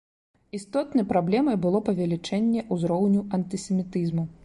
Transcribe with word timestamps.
Істотнай 0.59 1.05
праблемай 1.11 1.59
было 1.67 1.83
павелічэнне 1.91 2.67
ўзроўню 2.77 3.21
антысемітызму. 3.41 4.23